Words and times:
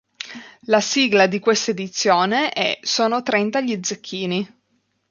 La 0.63 0.79
sigla 0.81 1.27
di 1.27 1.37
questa 1.37 1.69
edizione 1.69 2.49
è 2.49 2.79
"Sono 2.81 3.21
trenta 3.21 3.61
gli 3.61 3.79
Zecchini". 3.83 4.61